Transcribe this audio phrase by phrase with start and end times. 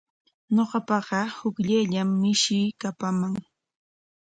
[0.55, 3.33] Ñuqapaqa hukllayllam mishii kapaman.